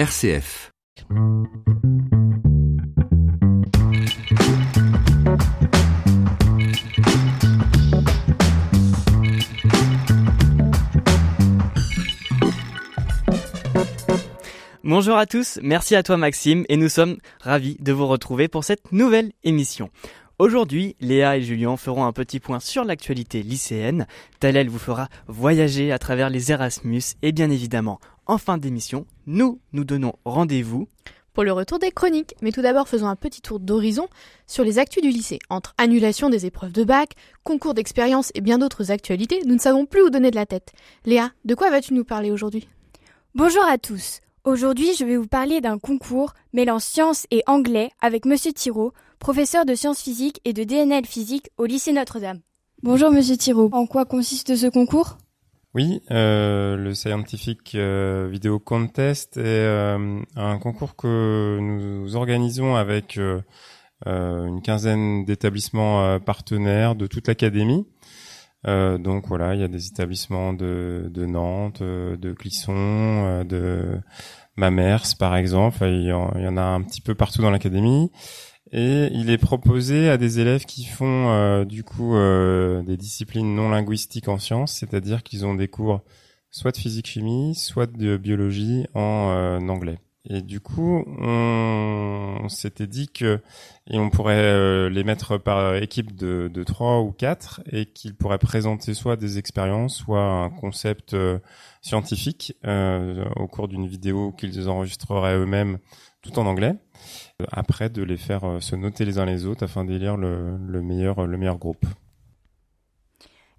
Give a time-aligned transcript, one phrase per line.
[0.00, 0.72] RCF.
[14.82, 18.64] Bonjour à tous, merci à toi Maxime et nous sommes ravis de vous retrouver pour
[18.64, 19.90] cette nouvelle émission.
[20.38, 24.06] Aujourd'hui, Léa et Julien feront un petit point sur l'actualité lycéenne.
[24.38, 29.58] Talel vous fera voyager à travers les Erasmus et bien évidemment, en fin d'émission, nous
[29.72, 30.86] nous donnons rendez-vous
[31.32, 32.36] pour le retour des chroniques.
[32.42, 34.06] Mais tout d'abord, faisons un petit tour d'horizon
[34.46, 35.40] sur les actus du lycée.
[35.50, 39.84] Entre annulation des épreuves de bac, concours d'expérience et bien d'autres actualités, nous ne savons
[39.84, 40.72] plus où donner de la tête.
[41.06, 42.68] Léa, de quoi vas-tu nous parler aujourd'hui?
[43.34, 44.20] Bonjour à tous.
[44.44, 49.64] Aujourd'hui, je vais vous parler d'un concours mêlant sciences et anglais avec Monsieur Thiraud, professeur
[49.64, 52.40] de sciences physiques et de DNL physique au lycée Notre-Dame.
[52.84, 53.70] Bonjour Monsieur Thiraud.
[53.72, 55.18] En quoi consiste ce concours?
[55.72, 63.18] Oui, euh, le Scientific euh, Video Contest est euh, un concours que nous organisons avec
[63.18, 63.40] euh,
[64.08, 67.86] euh, une quinzaine d'établissements partenaires de toute l'académie.
[68.64, 74.00] donc voilà, il y a des établissements de, de Nantes, de Clisson, de
[74.56, 75.84] Mamers par exemple.
[75.84, 78.10] Il y, en, il y en a un petit peu partout dans l'académie.
[78.72, 83.54] Et il est proposé à des élèves qui font euh, du coup euh, des disciplines
[83.54, 86.02] non linguistiques en sciences, c'est-à-dire qu'ils ont des cours
[86.52, 89.98] soit de physique-chimie, soit de biologie en euh, anglais.
[90.28, 93.40] Et du coup, on, s'était dit que
[93.88, 98.38] et on pourrait les mettre par équipe de, de 3 ou quatre et qu'ils pourraient
[98.38, 101.16] présenter soit des expériences, soit un concept
[101.80, 105.78] scientifique au cours d'une vidéo qu'ils enregistreraient eux-mêmes
[106.22, 106.74] tout en anglais.
[107.52, 110.82] Après, de les faire euh, se noter les uns les autres afin d'élire le, le,
[110.82, 111.86] meilleur, le meilleur groupe.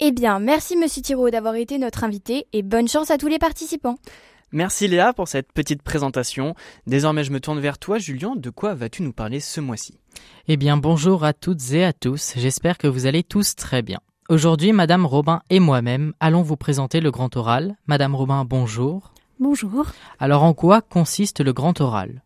[0.00, 3.38] Eh bien, merci Monsieur Thiraud d'avoir été notre invité et bonne chance à tous les
[3.38, 3.96] participants.
[4.52, 6.54] Merci Léa pour cette petite présentation.
[6.86, 8.34] Désormais, je me tourne vers toi, Julien.
[8.36, 9.98] De quoi vas-tu nous parler ce mois-ci?
[10.46, 12.34] Eh bien, bonjour à toutes et à tous.
[12.36, 13.98] J'espère que vous allez tous très bien.
[14.28, 17.76] Aujourd'hui, Madame Robin et moi-même allons vous présenter le grand oral.
[17.86, 19.12] Madame Robin, bonjour.
[19.40, 19.86] Bonjour.
[20.20, 22.23] Alors, en quoi consiste le grand oral?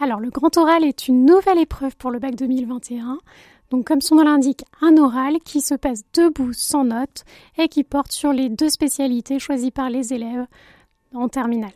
[0.00, 3.18] Alors, le grand oral est une nouvelle épreuve pour le bac 2021.
[3.70, 7.24] Donc, comme son nom l'indique, un oral qui se passe debout sans notes
[7.58, 10.46] et qui porte sur les deux spécialités choisies par les élèves
[11.14, 11.72] en terminale.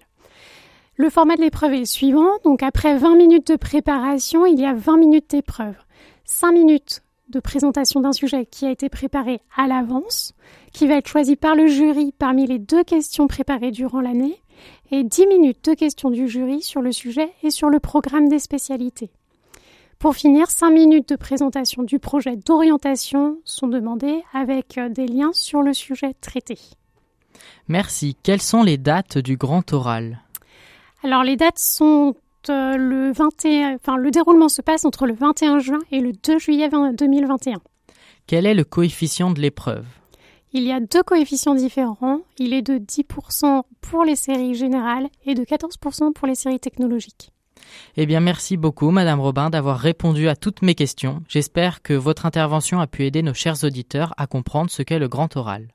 [0.97, 2.39] Le format de l'épreuve est le suivant.
[2.45, 5.75] Donc, après 20 minutes de préparation, il y a 20 minutes d'épreuve.
[6.25, 10.35] 5 minutes de présentation d'un sujet qui a été préparé à l'avance,
[10.73, 14.42] qui va être choisi par le jury parmi les deux questions préparées durant l'année,
[14.91, 18.39] et 10 minutes de questions du jury sur le sujet et sur le programme des
[18.39, 19.11] spécialités.
[19.99, 25.31] Pour finir, 5 minutes de présentation du projet d'orientation sont demandées avec euh, des liens
[25.33, 26.59] sur le sujet traité.
[27.69, 28.17] Merci.
[28.23, 30.21] Quelles sont les dates du grand oral?
[31.05, 32.15] Alors les dates sont
[32.49, 36.39] euh, le 21, enfin le déroulement se passe entre le 21 juin et le 2
[36.39, 37.59] juillet 2021.
[38.27, 39.87] Quel est le coefficient de l'épreuve?
[40.53, 42.21] Il y a deux coefficients différents.
[42.39, 47.33] Il est de 10% pour les séries générales et de 14% pour les séries technologiques.
[47.97, 51.23] Eh bien, merci beaucoup, Madame Robin, d'avoir répondu à toutes mes questions.
[51.29, 55.09] J'espère que votre intervention a pu aider nos chers auditeurs à comprendre ce qu'est le
[55.09, 55.69] grand oral.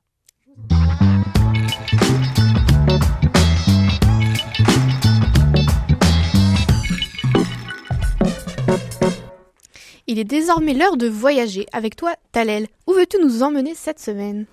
[10.09, 12.67] Il est désormais l'heure de voyager avec toi, Talel.
[12.85, 14.45] Où veux-tu nous emmener cette semaine?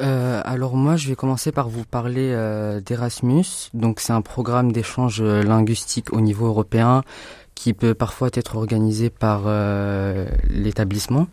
[0.00, 3.70] Euh, alors moi, je vais commencer par vous parler euh, d'Erasmus.
[3.74, 7.02] Donc c'est un programme d'échange euh, linguistique au niveau européen
[7.54, 11.28] qui peut parfois être organisé par euh, l'établissement.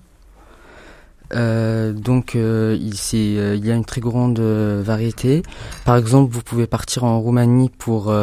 [1.32, 5.42] donc il, il, y a une très grande variété.
[5.86, 8.14] Par exemple, vous pouvez partir en Roumanie pour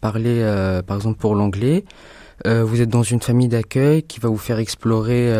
[0.00, 1.84] parler, par exemple pour l'anglais.
[2.44, 5.32] Vous êtes dans une famille d'accueil qui va vous faire explorer,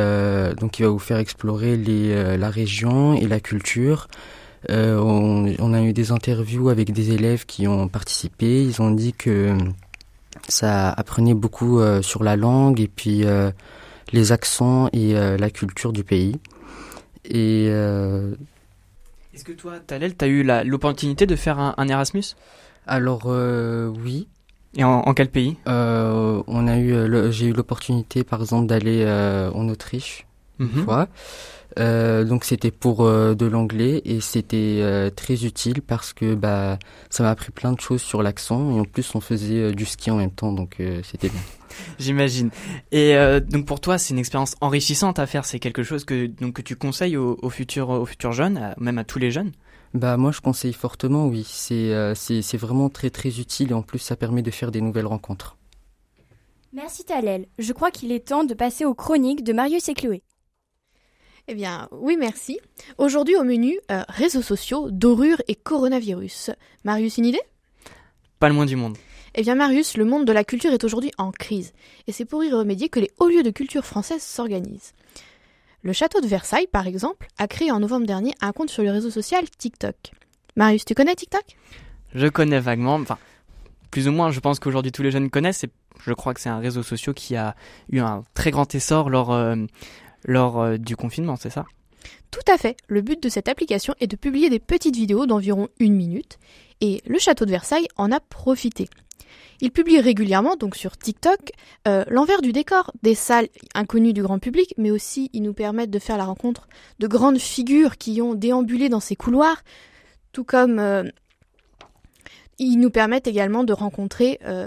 [0.59, 4.09] donc qui va vous faire explorer les, la région et la culture.
[4.71, 4.99] Euh,
[5.59, 8.63] on, a eu des interviews avec des élèves qui ont participé.
[8.63, 9.57] Ils ont dit que
[10.49, 13.51] ça apprenait beaucoup euh, sur la langue et puis euh,
[14.13, 16.37] les accents et la culture du pays.
[17.25, 22.37] Et est-ce que toi, Talel, tu as eu l'opportunité de faire un, Erasmus?
[22.87, 24.29] Alors oui.
[24.77, 25.57] Et en, quel pays?
[25.67, 29.05] On a eu, j'ai eu l'opportunité, par exemple, d'aller
[29.55, 30.27] en Autriche
[30.59, 30.85] une mhm.
[30.85, 31.09] fois.
[31.79, 36.79] Euh, donc c'était pour euh, de l'anglais et c'était euh, très utile parce que bah
[37.11, 40.13] ça m'a appris plein de choses sur l'accent et en plus on faisait du ski
[40.13, 41.41] en même temps donc c'était bien.
[41.99, 42.51] J'imagine.
[42.93, 43.17] Et
[43.51, 46.63] donc pour toi c'est une expérience enrichissante à faire, c'est quelque chose que donc que
[46.63, 49.51] tu conseilles aux, futurs aux futurs jeunes, même à tous les jeunes?
[49.95, 54.01] Bah moi je conseille fortement oui, c'est c'est vraiment très très utile et en plus
[54.01, 55.57] ça permet de faire des nouvelles rencontres.
[56.73, 60.25] Merci Talel, je crois qu'il est temps de passer aux chroniques de Marius et Chloé.
[61.47, 62.59] Eh bien, oui, merci.
[62.99, 66.51] Aujourd'hui au menu, réseaux sociaux, dorure et coronavirus.
[66.85, 67.43] Marius, une idée?
[68.41, 68.97] Pas le moins du monde.
[69.37, 71.73] Eh bien Marius, le monde de la culture est aujourd'hui en crise,
[72.07, 74.93] et c'est pour y remédier que les hauts lieux de culture française s'organisent.
[75.85, 78.91] Le château de Versailles, par exemple, a créé en novembre dernier un compte sur le
[78.91, 79.95] réseau social TikTok.
[80.57, 81.45] Marius, tu connais TikTok?
[82.15, 83.19] Je connais vaguement, enfin,
[83.91, 85.67] plus ou moins, je pense qu'aujourd'hui tous les jeunes connaissent,
[86.01, 87.55] je crois que c'est un réseau social qui a
[87.91, 89.57] eu un très grand essor lors, euh,
[90.27, 91.67] euh, du confinement, c'est ça?
[92.35, 92.77] Tout à fait.
[92.89, 96.39] Le but de cette application est de publier des petites vidéos d'environ une minute,
[96.81, 98.89] et le château de Versailles en a profité.
[99.61, 101.53] Il publie régulièrement, donc sur TikTok,
[101.87, 103.47] euh, l'envers du décor des salles
[103.77, 107.39] inconnues du grand public, mais aussi ils nous permettent de faire la rencontre de grandes
[107.39, 109.63] figures qui ont déambulé dans ces couloirs,
[110.33, 111.05] tout comme euh,
[112.59, 114.67] ils nous permettent également de rencontrer euh,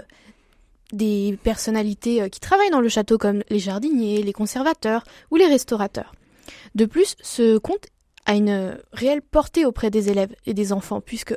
[0.92, 6.14] des personnalités qui travaillent dans le château comme les jardiniers, les conservateurs ou les restaurateurs.
[6.74, 7.86] De plus, ce compte
[8.26, 11.34] a une réelle portée auprès des élèves et des enfants, puisque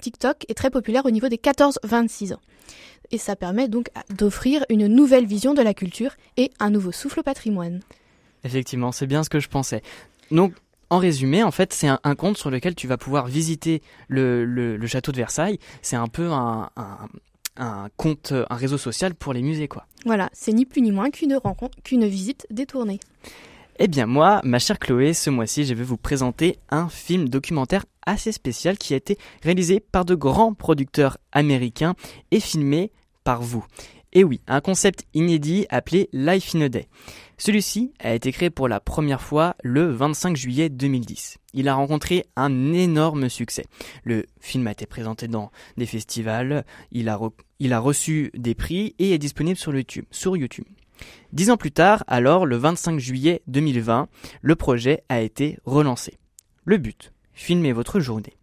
[0.00, 2.40] TikTok est très populaire au niveau des 14-26 ans
[3.10, 7.20] et ça permet donc d'offrir une nouvelle vision de la culture et un nouveau souffle
[7.20, 7.80] au patrimoine.
[8.44, 9.82] Effectivement, c'est bien ce que je pensais.
[10.30, 10.52] Donc,
[10.90, 15.10] en résumé, en fait, c'est un, compte sur lequel tu vas pouvoir visiter le, château
[15.10, 15.58] de Versailles.
[15.82, 16.70] C'est un peu un,
[17.56, 19.86] un, compte, un réseau social pour les musées, quoi.
[20.04, 23.00] Voilà, c'est ni plus ni moins qu'une rencontre, qu'une visite détournée.
[23.78, 27.84] Eh bien moi, ma chère Chloé, ce mois-ci, je vais vous présenter un film documentaire
[28.06, 31.94] assez spécial qui a été réalisé par de grands producteurs américains
[32.30, 32.90] et filmé
[33.22, 33.66] par vous.
[34.14, 36.88] Et oui, un concept inédit appelé Life in a Day.
[37.36, 41.36] Celui-ci a été créé pour la première fois le 25 juillet 2010.
[41.52, 43.66] Il a rencontré un énorme succès.
[44.04, 49.18] Le film a été présenté dans des festivals, il a, reçu des prix et est
[49.18, 49.58] disponible.
[49.58, 50.64] Sur YouTube.
[51.32, 54.08] Dix ans plus tard, alors le 25 juillet 2020,
[54.40, 56.18] le projet a été relancé.
[56.64, 58.34] Le but, filmer votre journée.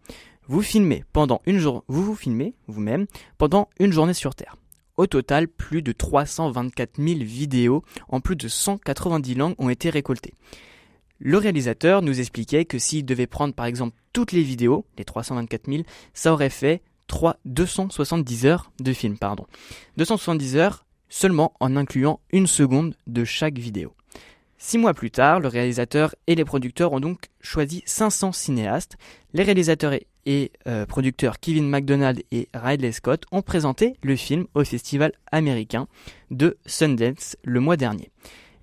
[0.46, 3.06] Vous filmez pendant une journée, vous filmez vous-même
[3.38, 4.56] pendant une journée sur Terre.
[4.96, 10.34] Au total, plus de 324 000 vidéos en plus de 190 langues ont été récoltées.
[11.18, 15.70] Le réalisateur nous expliquait que s'il devait prendre par exemple toutes les vidéos, les 324
[15.70, 19.18] 000, ça aurait fait 3, 270 heures de film.
[19.18, 19.46] Pardon.
[19.96, 20.83] 270 heures
[21.14, 23.94] seulement en incluant une seconde de chaque vidéo.
[24.58, 28.96] Six mois plus tard, le réalisateur et les producteurs ont donc choisi 500 cinéastes.
[29.32, 29.94] Les réalisateurs
[30.26, 35.86] et, euh, producteurs Kevin McDonald et Ridley Scott ont présenté le film au festival américain
[36.32, 38.10] de Sundance le mois dernier.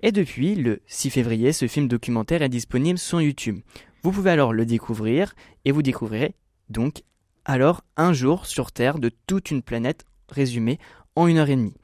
[0.01, 3.59] Et depuis le 6 février, ce film documentaire est disponible sur YouTube.
[4.03, 6.35] Vous pouvez alors le découvrir et vous découvrirez
[6.69, 7.03] donc
[7.45, 10.79] alors un jour sur Terre de toute une planète résumée
[11.15, 11.75] en une heure et demie.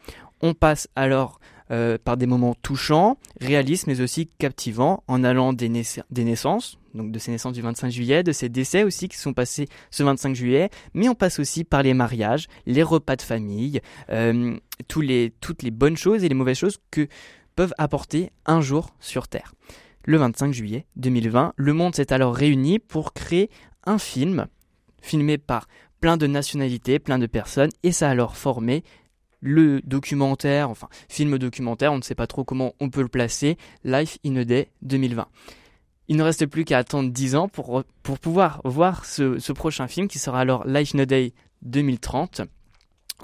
[0.41, 1.39] On passe alors
[1.69, 7.19] euh, par des moments touchants, réalistes mais aussi captivants, en allant des, naissances, donc de
[7.19, 10.69] ces naissances du 25 juillet, de ces décès aussi qui sont passés ce 25 juillet,
[10.93, 14.55] mais on passe aussi par les mariages, les repas de famille, euh,
[14.87, 17.07] toutes les bonnes choses et les mauvaises choses que
[17.57, 19.53] peuvent apporter un jour sur Terre.
[20.05, 23.49] Le 25 juillet 2020, le monde s'est alors réuni pour créer
[23.85, 24.47] un film
[25.01, 25.67] filmé par
[25.99, 28.83] plein de nationalités, plein de personnes, et ça a alors formé
[29.41, 33.57] le documentaire, enfin film documentaire, on ne sait pas trop comment on peut le placer,
[33.83, 35.27] Life in a Day 2020.
[36.09, 39.87] Il ne reste plus qu'à attendre 10 ans pour, pour pouvoir voir ce, ce, prochain
[39.87, 42.41] film qui sera alors Life in a Day 2030.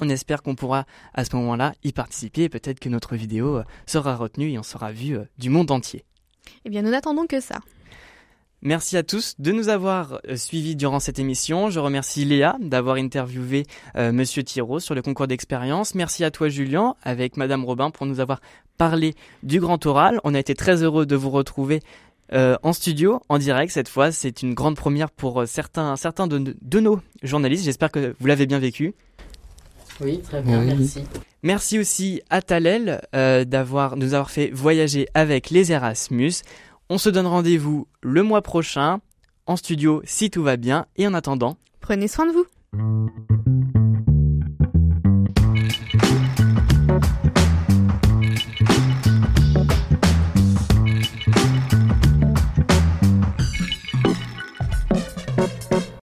[0.01, 3.63] On espère qu'on pourra à ce moment-là y participer et peut-être que notre vidéo euh,
[3.86, 6.03] sera retenue et on sera vu euh, du monde entier.
[6.65, 7.60] Eh bien, nous n'attendons que ça.
[8.65, 11.70] Merci à tous de nous avoir euh, suivis durant cette émission.
[11.70, 13.65] Je remercie Léa d'avoir interviewé
[13.98, 15.96] euh, Monsieur Thiraud sur le concours d'expérience.
[15.96, 18.39] Merci à toi Julien avec Madame Robin pour nous avoir
[18.77, 20.22] parlé du grand oral.
[20.24, 21.82] On a été très heureux de vous retrouver
[22.32, 24.13] euh, en studio, en direct cette fois.
[24.13, 27.65] C'est une grande première pour certains, certains de, nos journalistes.
[27.65, 28.93] J'espère que vous l'avez bien vécu.
[30.00, 31.03] Oui, très bien, merci.
[31.43, 36.32] Merci aussi à Talel d'avoir nous avoir fait voyager avec les Erasmus.
[36.89, 38.99] On se donne rendez-vous le mois prochain
[39.45, 43.42] en studio si tout va bien et en attendant, prenez soin de vous.